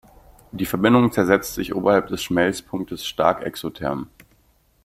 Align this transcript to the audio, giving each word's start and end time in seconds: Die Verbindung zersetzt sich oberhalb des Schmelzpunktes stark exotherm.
Die 0.51 0.65
Verbindung 0.65 1.11
zersetzt 1.11 1.53
sich 1.53 1.75
oberhalb 1.75 2.07
des 2.07 2.23
Schmelzpunktes 2.23 3.05
stark 3.05 3.43
exotherm. 3.43 4.09